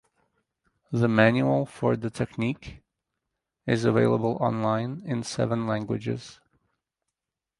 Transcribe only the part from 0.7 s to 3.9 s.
The manual for the technique is